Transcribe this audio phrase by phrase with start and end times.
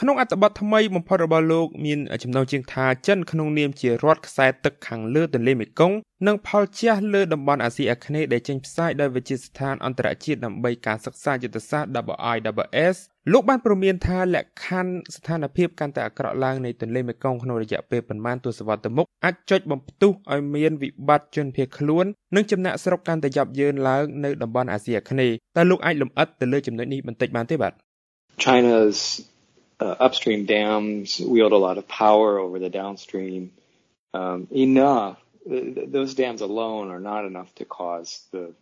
[0.00, 12.96] ក្នុងអត្ថបទថ្មីបំផុតរបស់លោកមានចំណងជើងថាចិនក្នុងនាមជារដ្ឋខ្សែទឹកខាងលើទន្លេមេគង្គនិងផលជះលើតំបន់អាស៊ីអាគ្នេយ៍ដែលចេញផ្សាយដោយវិទ្យាស្ថានអន្តរជាតិដើម្បីការសិក្សាយុទ្ធសាស្ត្រ WIWS
[13.32, 22.04] លោកបានព្រមានថាលក្ខខណ្ឌស្ថានភាពកាន់តែអាក្រក់ឡើងនៃទន្លេមេគង្គក្នុងរយៈពេលប៉ុន្មានទសវត្សរ៍ទៅមុខអាចចុចបំផ្ទុះឲ្យមានវិបត្តិជនភៀសខ្លួន
[22.34, 27.72] និងចំណាក់ស្រុកកាន់តែយ៉ាប់យ៉ឺនឡើងនៅតំបន់អាស៊ីអាគ្នេយ៍តើលោកអាចលម្អិតទៅលើចំណុចនេះបន្តិចបានទេបាទ
[28.42, 28.98] China's
[29.80, 33.52] uh, upstream dams wield a lot of power over the downstream.
[34.14, 38.54] Um, enough, th- those dams alone are not enough to cause the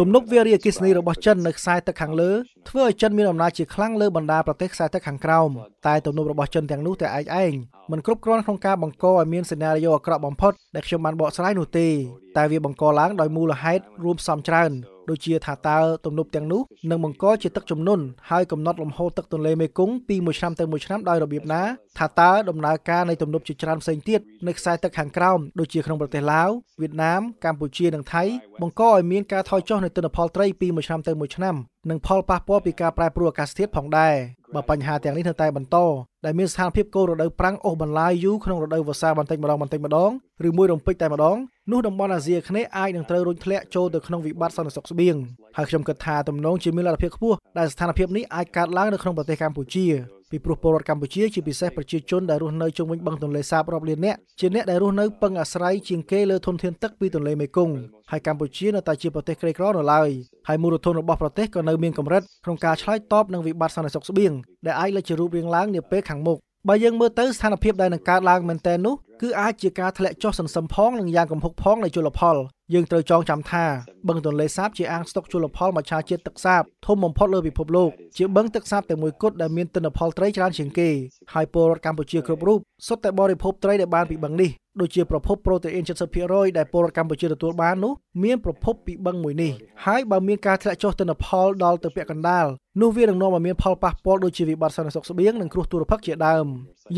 [0.00, 2.30] ទំនប់វារីអគ្គិសនីរបស់ចិននៅខ្សែទឹកខាងលើ
[2.68, 5.50] ធ្វើឲ្យចិនមានអំណាចជាខ្លាំងលើបណ្ដាប្រទេសខ្សែទឹកខាងក្រោម
[5.86, 7.52] តែទំនប់របស់ចិនទាំងនោះតែឯកឯង
[7.92, 11.88] មិនគ្រប់គ្រាន់ក្នុងការបង្កឲ្យមានសេណារីយ៉ូអាក្រក់បំផុតដែលខ្ញុំបានបកស្រាយនោះទេ
[12.36, 14.72] តែវាបង្កឡើងដោយមូលហេតុរួមផ្សំច្រើន
[15.10, 21.62] ដូចជាថាតើទំនប់ទាំងនោះនឹងបង្កជាទឹកជំនន់ហើយកំណត់លំហូរទឹកទន្លេមេគង្គពីមួយឆ្នាំទៅមួយឆ្នាំដោយរបៀបណា
[21.98, 28.22] ថាតើដំណើរការនៃទំនប់ជាច្រើនផ្សេងទៀតនៅខ្សែទឹកខាងក្រោមដូចជាក្នុងប្រទេសឡាវវៀតណាមកម្ពុជានិងថៃ
[28.62, 31.54] បង្កឲ្យមានការថយចុះនៃទិន្នផលត្រីពីមួយឆ្នាំទៅមួយឆ្នាំ
[31.90, 34.14] និងផលប៉ះពាល់ពីការប្រែប្រួលអាកាសធាតុផងដែរ
[34.54, 35.76] បើបញ្ហាទាំងនេះនៅតែបន្ត
[36.24, 40.10] ដែលមានស្ថានភាពកូររដូវប្រាំងអូសបន្លាយយូរក្នុងរដូវវស្សាបន្តិចម្ដងបន្តិចម្ដង
[40.48, 41.36] ឬមួយរំពេចតែម្ដង
[41.70, 45.16] នោះតំបន់អាស៊ីអាគ្នេយ៍អាចនឹងត្រូវរុញធ្លាក់ចូលទៅក្នុងវិបត្តិសន្តិសុខស្បៀង
[45.56, 49.86] ហើយខ្ញុំគិតថាទំនងជាមានលទ្ធភាពខ្ពស់ដែលស្ថានភាពនេះអាចកើតឡើងនៅក្នុងប្រទេសកម្ពុជា
[50.30, 57.74] ពីព្រោះពលរដ្ឋកម្ពុជាជាពិសេសប្រជាជនដែលរស់នៅជុំវិញបឹងទន្លេសាបរាប់លាននាក់ជាអ្នកដែលរស់នៅពឹងអាស្រ័យជាងគេលើធនធានទឹកពីទន្លេមេគង្គ
[58.10, 60.08] ហើយកម្ពុជានៅតែជាប្រទេសក្រីក្រនៅឡើយ
[60.48, 64.32] ហើយមូលធនរបស់ប្រទេសក៏នៅមានកម្រិតក្នុងការឆ្លើយតបនឹងវិបត្តិសន្តិសុខស្បៀង
[64.66, 72.36] ដែលអាចលេចជារូបរាងឡើងនាពេលខាងមុខបើយើងមើលទៅស្ថានភាពដែលនឹងកើតឡើងមែនទែននោះគឺអាចជាការធ្លាក់ចុះសន្សឹមផងនិងយ៉ាងគំហុកផងនៃជលផល
[72.74, 73.64] យើងត្រូវចងចាំថា
[74.08, 80.88] បឹងទន្លេសាបជាអាងស្តុកជលផលមច្ឆជាតិទឹកសាបធំបំផុតលើពិភពលោកជាបឹងទឹកសាបតែមួយគត់ដែលមានទិន្នផលត្រីច្រើនជាងគេ
[81.32, 85.84] ហើយពលរដ្ឋកម្ពុជាគ្រប់រូបសុទ្ធតែបរិភោគត្រីដែលបានពីបឹងនេះ ដូចជាប្រភពប្រូតេអ៊ីន
[86.20, 89.52] 70%ដែលពលរដ្ឋកម្ពុជាទទួលបាននោះមានប្រភពពីបឹងមួយនេះ
[89.86, 92.46] ហើយបើមានការធ្លាក់ចុះទិន្នផលដល់ទៅពាក់កណ្ដាល
[92.80, 96.46] នោះវានឹងនាំឲ្យមានផលប៉ះពាល់ដូចជាវិបត្តិសន្តិសុខស្បៀងនិងគ្រោះទុរភិក្សជាដើម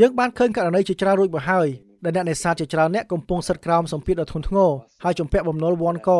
[0.00, 1.68] យើងបានឃើញករណីជាច្រើនរួចមកហើយ
[2.04, 4.70] ដែលអ្នកនេសាទជាច្រើនអ្នកកំពុងសិតក្រោមសម្ពាធដ៏ធ្ងន់ធ្ងរ
[5.04, 6.10] ហើយជំពាក់បំណុលវ៉ាន់ក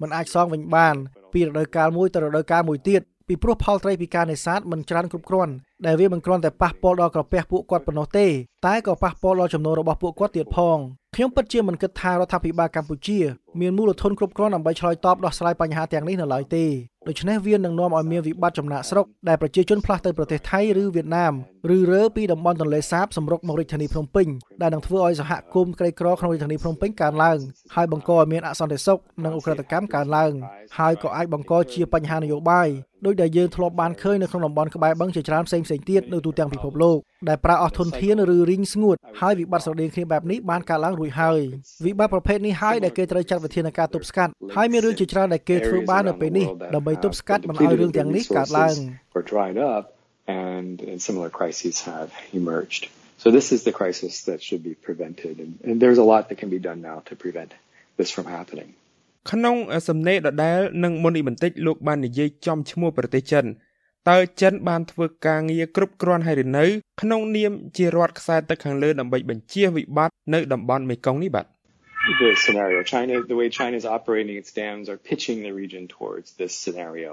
[0.00, 0.96] មិនអាចសងវិញបាន
[1.32, 5.52] ពីរដូវកាលមួយទៅរដូវកាលមួយទៀតពីព្រោះផលត្រីពីការនេសាទមិនច្រើនគ្រប់គ្រាន់
[5.86, 8.26] ដែលវាមិនគ្រាន់តែប៉ះពាល់ដល់ក្រពះពួកគាត់ប៉ុណ្ណោះទេ
[8.66, 10.78] តែក៏ប៉ះពាល់ដល់ចំណូលរបស់ពួកគាត់ទៀតផង
[11.16, 13.18] ខ្ញុំពិតជាមិនគិតថារដ្ឋាភិបាលកម្ពុជា
[13.60, 16.64] មានមូលធនគ្រប់គ្រាន់ដើម្បីឆ្លើយតបដោះស្រាយបញ្ហាទាំងនេះនៅឡើយទេ
[17.08, 21.32] ដូច្នេះវានឹងនាំឲ្យមានវិបត្តិចំណាក់ស្រុកដែលប្រជាជនផ្លាស់ទៅប្រទេសថៃឬវៀតណាម
[21.76, 24.26] ឬរើពីតំបន់ទន្លេសាបសម្រុកមករាជធានីភ្នំពេញ
[24.62, 27.38] ដែលនឹងធ្វើឲ្យសហគមន៍ក្រីក្រក្នុងរាជធានីភ្នំពេញកើនឡើង
[27.74, 30.32] ហើយបង្កឲ្យមានអសន្តិសុខនិងអ ுக ្រិតកម្មកើនឡើង
[30.78, 32.68] ហើយក៏អាចបង្កជាបញ្ហានយោបាយ
[33.06, 36.98] ដោយដែលយើងធ្លាប់បានឃើញនៅក្នុងតំបន់ក្បែរបឹងជាច្រើនផ្សេងផ្សេងទៀតនៅទូទាំងពិភពលោក
[37.28, 41.40] ដែលប្រើអស់ធនធានឬរីងស្ងួតហើយវិបត្តិស្រដៀងគ្នាបែបនេះបានកើតឡើងរួចហើយ
[41.86, 48.74] វិបត្តិប្រភេទនេះហើយដែលគេត្រូវចាត់វិធានការទប់ស្កាត់ហើយមានរឿងជាច្រើនដែលគេធ្វើបាននៅពេលនេះដើម្បីទប់ស្កាត់មិនឲ្យរឿងទាំងនេះកើតឡើង
[50.26, 52.88] and, and similar crises have emerged.
[53.18, 56.38] So this is the crisis that should be prevented and, and there's a lot that
[56.38, 57.52] can be done now to prevent
[57.96, 58.74] this from happening.
[59.30, 59.56] ក្នុង
[59.88, 63.44] សំណេរដដែលនឹងមុននេះបន្តិចលោកបាននិយាយចំឈ្មោះប្រទេសចិន
[64.10, 66.64] តើចិនបានធ្វើការងារគ្រប់គ្រាន់ហើយឬនៅ
[67.00, 71.46] ក្នុងនាមជារដ្ឋខ្សែទឹកខាងលើដើម្បីបញ្ជៀសវិបត្តិនៅតំបន់មេគង្គនេះបាទ
[72.20, 76.28] the scenario China the way China is operating its dams are pitching the region towards
[76.40, 77.12] this scenario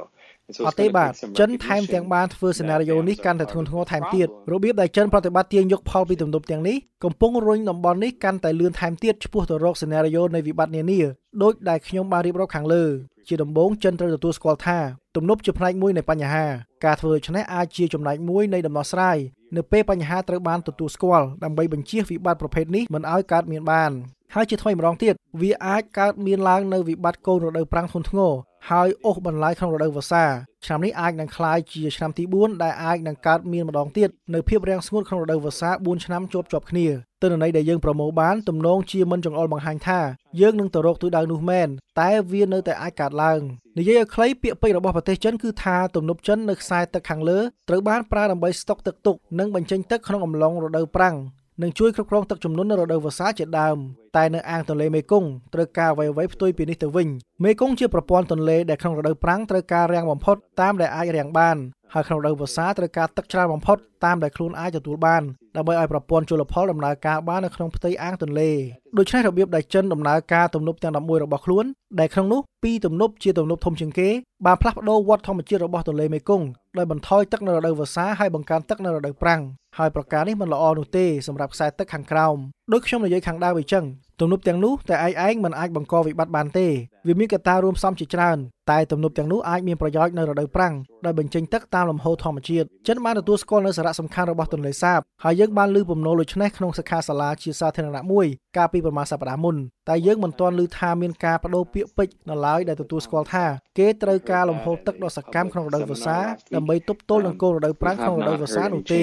[0.68, 11.00] អត់ទេបាទចិនថែមទាំងបានធ្វើសេណារីយ៉ូនេះកាន់តែធ្ងន់ធ្ងរថែមទៀតរបៀបដែលចិនប្រតិបត្តិទាញយកផលពីទំនប់ទាំងនេះកំពុងរុញតំបន់នេះកាន់តែលឿនថែមទៀតឆ្ពោះទៅរកសេណារីយ៉ូនៃវិបត្តិនានា
[11.42, 12.84] ដោយដែលខ្ញុំបានរៀបរាប់ខាងលើ
[13.28, 14.78] ជាដំបូងចិនត្រូវទទួលស្គាល់ថា
[15.16, 16.46] ទំនប់ជាផ្នែកមួយនៃបញ្ហា
[16.86, 19.18] ការធ្វើដូច្នេះអាចជាចំណែកមួយនៃដំណោះស្រាយ
[19.56, 23.92] នៅពេលបញ្ហាត្រូវបានទទួលស្គាល់ដើម្បីបញ្ជៀសវិបត្តិប្រភេទនេះមិនឲ្យកើតមានបាន
[24.36, 28.34] ហើយជាថ្មីម្ដងទៀតវាអាចកើតមានឡើងនៅវិបត្តិកូនរដូវប្រាំងធ្ងន់ធ្ងរ
[28.70, 30.26] ហើយអូសបន្លាយក្នុងរដូវវស្សា
[30.66, 36.88] ឆ្នាំនេះអាចនឹងคล้ายជាឆ្នាំទី4ដែលអាចនឹងកើតមានម្ដងទៀតនៅភាពរាំងស្ងួតក្នុងរដូវវស្សា4ឆ្នាំជាប់ជាប់គ្នា
[37.22, 40.00] ទិន្នន័យដែលយើងប្រមូលបានទំនងជាមិនចង្អុលបង្ហាញថា
[40.42, 41.68] យើងនឹងទៅរកទិសដៅនោះមែន
[42.00, 43.40] តែវានៅតែអាចកើតឡើង
[43.78, 47.40] និយាយឲ្យខ្លីពាក្យពេចន៍របស់ប្រទេសចិនគឺថាទំនប់ចិននៅខ្សែទឹកខាងលើ
[47.70, 51.16] ត្រូវបានប្រើដើម្បីស្តុកទឹកទុកនិងបញ្ចេញទឹកក្នុងអំឡុងរដូវប្រាំង
[51.62, 53.78] និងជួយគ្រប់គ្រងទឹកជំនន់នៅរដូវវស្សាជាដើម
[54.18, 57.08] តែនៅអាងទន្លេមេគង្គត្រូវការអ្វីៗផ្ទុយពីនេះទៅវិញ
[57.44, 61.58] មេគង្គជាប្រព័ន្ធទន្លេដែលក្នុងរដូវប្រាំងត្រូវការរាំងបំផុតតាមដែលអាចរាំងបាន
[61.94, 65.22] ហើយក្នុងរដូវវស្សាត្រូវការទឹកច្រើនបំផុតតាមដែលខ្លួនអាចទទួលបាន
[65.58, 68.50] ដើម្បីឲ្យប្រព័ន្ធជលផលដំណើរការបាននៅក្នុងផ្ទៃអាងទន្លេ
[68.98, 71.66] ដូច្នេះរបៀបដែលចិនដំណើរការទំនប់ទាំង11របស់ខ្លួន
[72.00, 74.10] ដែលក្នុងនោះពីរទំនប់ជាទំនប់ធំជាងគេ
[74.46, 76.46] បានផ្លាស់ប្ដូរវដ្តធម្មជាតិរបស់ទន្លេមេគង្គ
[76.78, 79.42] ដោយបន្ថយទឹកនៅរដូវវស្សាហើយបង្កើនទឹកនៅរដូវប្រាំង
[79.78, 82.38] ហើយប្រការនេះមិនល្អនោះទេសម្រាប់ខ្សែទឹកខាងក្រោម
[82.72, 83.86] ដូចខ្ញុំនិយាយខាងដើមអញ្ចឹង
[84.22, 86.68] ទំនប់ទាំងនោះតែឯងឯងមិនអាចបង្កវិបត្តិបានទេ
[87.08, 88.38] វាមានកត្តារួមផ្សំជាច្រើន
[88.72, 90.74] តែទំនប់ទាំងនោះអាចមានប្រយោជន៍នៅរដូវប្រាំង
[91.06, 98.28] ដោយបញ្ចេញទឹកតាមលំហូរធម្មជាតិចិនបានទទួលស្គាល់នូវសារៈសំខាន់របស់ទន្លេសាបហើយយើងបានលើពំណូលដូចនេះក្នុងសិក្ខាសាលាជាសាធារណៈមួយ
[98.58, 99.56] កាលពីប្រមាណសប្តាហ៍មុន
[99.90, 103.46] តែយើងមិនទាន់ឮថាមានការបដូរពាក្យពេចន៍នៅឡើយដែលទទួលស្គាល់ថា
[103.80, 106.18] គេត្រូវការលំហូរទឹកដ៏សកម្មក្នុងរដូវវស្សា
[106.56, 109.02] ដើម្បីទប់ទល់នឹងគោលរដូវប្រាំងក្នុងរដូវវស្សានោះទេ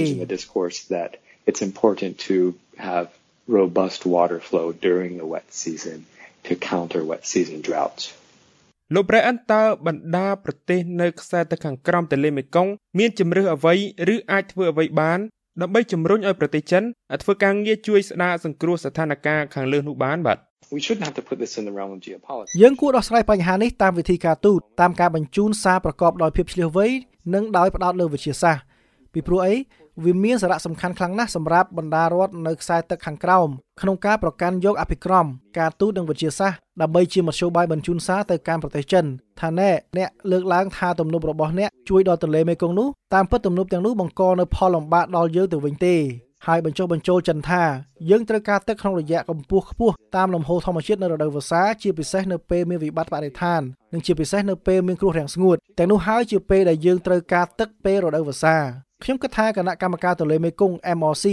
[1.51, 2.37] It's important to
[2.89, 3.07] have
[3.49, 6.07] robust water flow during the wet season
[6.47, 8.05] to counter wet season droughts.
[8.95, 13.75] លោកប្រែអន្តើបណ្ដាប្រទេសនៅខ្សែទឹកខាងក្រោមទន្លេមេគង្គមានជំរឿសអ្វី
[14.15, 15.21] ឬអាចធ្វើអ្វីបាន
[15.63, 16.83] ដើម្បីជំរុញឲ្យប្រទេសចិន
[17.23, 20.39] ធ្វើការងារជួយស្ដារសង្គ្រោះស្ថានភាពខាងលើនោះបានបាទ
[20.77, 22.53] We shouldn't have to put this in the realm of geopolitics.
[22.63, 26.87] យើងគួរដោះស្រាយបញ្ហានេះតាមវិធីការទូតតាមការបញ្ជូនសារប្រកបដោយភាពឆ្លៀសវៃ
[27.35, 28.68] និងដោយផ្ដោតលើវិទ្យាសាស្ត្រ
[29.13, 29.55] ពីព្រោះអី
[30.05, 33.49] វាមានសារៈសំខាន់ខ្លាំងណាស់សម្រាប់បណ្ដារដ្ឋនៅខ្សែទឹកខាងក្រោម
[33.81, 35.27] ក្នុងការប្រកាន់យកអភិក្រម
[35.59, 39.05] ការទូតនិងវិទ្យាសាស្ត្រដើម្បីជាមធ្យោបាយបញ្ជូនសារទៅកាន់ប្រទេសចិន
[39.41, 45.97] ថាណែអ្នកលើកឡើងថាទំនប់របស់អ្នកជួយដល់ទន្លេមេគង្គនោះតាមពិតទំនប់ទាំងនោះបង្កនៅផលលំបាកដល់យើងទៅវិញទេ
[46.47, 47.63] ហើយបញ្ចុះបញ្ចូលចិនថា
[48.11, 53.61] យើងត្រូវការទឹកក្នុងរយៈកម្ពស់ខ្ពស់តាមលំហូរធម្មជាតិនៅរដូវវស្សាជាពិសេសនៅពេលមានវិបត្តិបរិស្ថាន
[53.93, 58.57] និងជាពិសេសនៅពេលមានគ្រោះរាំងស្ងួតទាំងនោះហើយជាពេលដែលយើងត្រូវការទឹកពេលរដូវវស្សា
[59.05, 61.27] ខ្ញុំគិតថាគណៈកម្មការទន្លេមេគង្គ MRC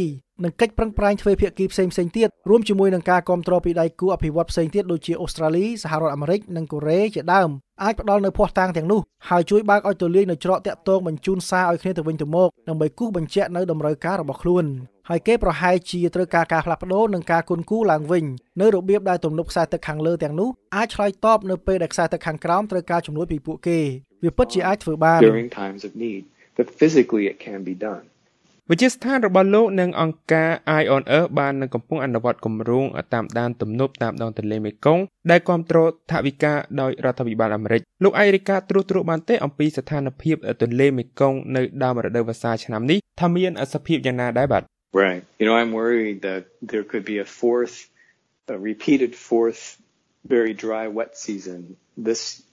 [0.43, 7.49] នឹងកិច្ចប្រឹងប្រែងធ្វើភាគីផ្សេងផ្សេងទៀតរួមជាមួយនឹងការគ្រប់គ្រងពីដៃគូអភិវឌ្ឍផ្សេងទៀតដូចជាអូស្ត្រាលីសហរដ្ឋអាមេរិកនិងកូរ៉េជាដើម
[7.83, 14.65] អាចផ្ដល់នៅភ័ស្តុតាងទាំងនោះហើយជួយបើកឲ្យទូលាយនៅច្រកតាក់ទងបញ្ជូនសារឲ្យគ្នាទៅវិញទៅមកដើម្បីគូសបញ្ជាក់នៅតម្រូវការរបស់ខ្លួន
[15.09, 18.25] ហើយគេប្រហែលជាត្រូវការការផ្លាស់ប្ដូរនិងការគុនគូឡើងវិញ
[18.61, 23.79] នៅរបៀបដែលទំនប់ខ្សែទឹកខាងលើទាំងនោះអាចឆ្លើយតបនៅពេលដែលខ្សែទឹកខាងក្រោមត្រូវការជំនួយពីពួកគេ
[24.23, 26.23] វាពិតជាអាចធ្វើបាន during times of need
[26.57, 28.05] but physically it can be done
[28.71, 44.63] វិទ្យាស្ថានរបស់លោកនិងអង្គការ Eye on Earth បាននឹងកំពុងអនុវត្តគម្រោងតាមដានទំនប់តាមដងទន្លេមេគង្គដែលគ្រប់គ្រងថវិកាដោយរដ្ឋាភិបាលអាមេរិកលោកអេរីកាត្រួសត្រាបានទេអំពីស្ថានភាពទន្លេមេគង្គនៅដើមរដូវវស្សាឆ្នាំនេះថាមានអសភាពយ៉ាងណាដែរបាទ
[45.03, 46.41] Right you know I'm worried that
[46.71, 47.75] there could be a fourth
[48.55, 49.61] a repeated fourth
[50.35, 51.59] very dry wet season
[52.07, 52.44] this uh,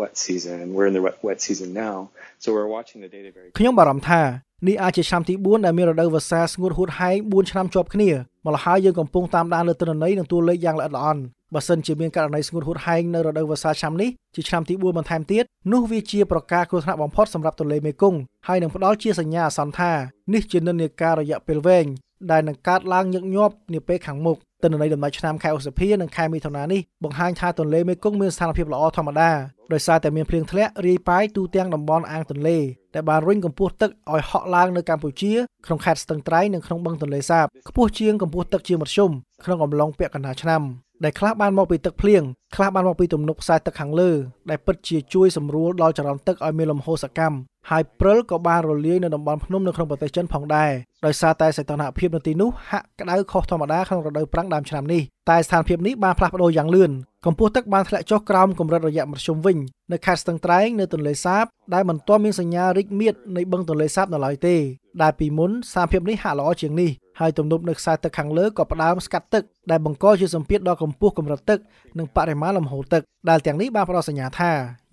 [0.00, 1.96] wet season and we're in the wet, wet season now
[2.42, 4.22] so we're watching the data very ខ្ញុំបារម្ភថា
[4.68, 8.10] នេះអាចជាឆ្នាំទី4ដែលមានរដូវវស្សាស្ងួតហួតហែង4ឆ្នាំជាប់គ្នា
[8.46, 11.22] ម្ល៉េះហើយយើងកំពុងតាមដានលើទិន្នន័យនិងតួលេខយ៉ាងល្អិតល្អន់
[11.54, 19.92] បើសិនជាមានករណីស្ងួតហួតហែងនៅរដូវវស្សាឆ្នាំនេះជាឆ្នាំទី4បន្ថែមទៀតនោះវាជាប្រការគ្រោះថ្នាក់បំផុតសម្រាប់ទន្លេមេគង្គហើយនឹងផ្ដល់ជាសញ្ញាអាសន្នថា
[20.32, 21.86] នេះជានិន្នាការរយៈពេលវែង
[22.30, 29.30] ដែលនឹងកើតឡើងញឹកញាប់នាពេលខាងមុខ ទិន្នន័យដំណាច់ឆ្នាំខែឧសភានិងខែមិថុនានេះបង្ហាញថាទន្លេមេគង្គមានស្ថានភាពល្អធម្មតា
[29.72, 32.58] ដោយសារតែមានភ្លៀងធ្លាក់រាយប៉ាយទូទាំងតំបន់អាងទន្លេ
[32.94, 35.32] ដែលបានរុញកម្ពស់ទឹកឲ្យហក់ឡើងនៅកម្ពុជា
[35.66, 39.10] ក្នុងខេត្តស្ទឹងត្រែងនិងក្នុងបឹងទន្លេសាបខ្ពស់ជាងកម្ពស់ទឹកជាមធ្យម
[39.44, 40.62] ក្នុងអំឡុងពាក់កណ្ដាលឆ្នាំ
[41.04, 42.22] ដែលខ្លះបានមកពីទឹកភ្លៀង
[42.54, 44.10] ខ្លះបានមកពីទំនប់ខ្សែទឹកខាងលើ
[44.50, 47.36] ដែលពិតជាជួយសម្រួលដល់ចរន្តទឹកឲ្យមានលំហូរសកម្ម
[47.70, 50.70] ហើយព្រិលក៏បានរលាយនៅតំបន់ភ្នំនៅក្នុងប្រទេសចិនផងដែរ
[51.06, 56.90] ដោយសារតែសីតុណ្ហភាពនៅទីនោះហាក់ក្តៅខុសធម្មតាក្នុងរដូវប្រាំងដើមឆ្នាំនេះតែស្ថានភាពនេះបានផ្លាស់ប្ដូរយ៉ាងលឿន
[57.24, 59.56] កម្ពស់ទឹកបានធ្លាក់ចុះក្រោមកម្រិតរយៈមធ្យមវិញ
[59.92, 61.44] នៅខេត្តស្ទឹងត្រែងនៅទន្លេសាប
[61.74, 64.56] ដែលមិនទាន់មានសញ្ញារីកមាឌនៃបឹងទន្លេសាបនៅឡើយទេ
[65.02, 66.90] ដែលពីមុនស្ថានភាពនេះហាក់ល្អជាងនេះ
[67.20, 71.58] ហើយទំនប់នៅខ្សែទឹកខាងលើក៏ផ្ដើមស្កាត់ទឹកដែលបង្កជាសម្ពាធដល់កម្ពស់កម្រិតទឹក
[71.98, 74.52] និងបរិមាណលំហូរទឹកដែលទាំងនេះបានផ្ដល់សញ្ញាថា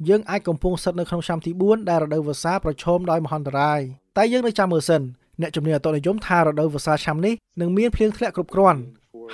[0.10, 3.80] យើងអាចកំពុងស្ថិតនៅក្នុងឆ្នាំទី4ដែលរដូវវស្សាប្រឈមដោយមហន្តរាយ
[4.18, 5.02] តែយើងនៅចាំមើលសិន
[5.42, 8.82] អ្នកជំនាញអតុនិយមថារដូវវស្សាឆ្នាំនេះនឹងមានភ្លៀងធ្លាក់គ្រប់គ្រាន់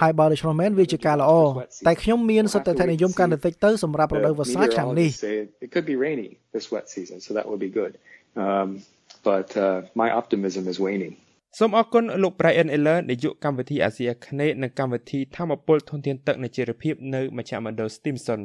[0.01, 1.31] ហើយបើដូច្នោះមែនវាជាការល្អ
[1.87, 5.09] តែខ្ញុំមានសតិធនិយមកាន់តែតិចទៅសម្រាប់រដូវវស្សាឆ្នាំនេះ
[5.65, 7.93] It could be rainy this wet season so that would be good
[8.45, 8.67] um
[9.29, 11.13] but uh, my optimism is waning
[11.57, 18.41] សូមអរគុណលោក Brian Eller នាយកកម្មវិធីអាស៊ីអាគ្នេយ៍និងកម្មវិធីធម្មពលធនធានទឹកនៃជារភាពនៅមជ្ឈមណ្ឌល Stimson